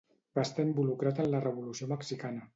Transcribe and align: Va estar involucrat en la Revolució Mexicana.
Va 0.39 0.45
estar 0.47 0.65
involucrat 0.69 1.21
en 1.25 1.31
la 1.35 1.43
Revolució 1.45 1.93
Mexicana. 1.95 2.47